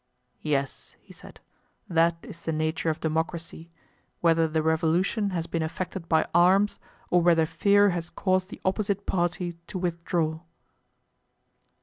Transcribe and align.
Yes, 0.41 0.95
he 0.99 1.13
said, 1.13 1.41
that 1.87 2.17
is 2.27 2.41
the 2.41 2.51
nature 2.51 2.89
of 2.89 2.99
democracy, 2.99 3.69
whether 4.19 4.47
the 4.47 4.63
revolution 4.63 5.29
has 5.29 5.45
been 5.45 5.61
effected 5.61 6.09
by 6.09 6.25
arms, 6.33 6.79
or 7.11 7.21
whether 7.21 7.45
fear 7.45 7.91
has 7.91 8.09
caused 8.09 8.49
the 8.49 8.59
opposite 8.65 9.05
party 9.05 9.59
to 9.67 9.77
withdraw. 9.77 10.39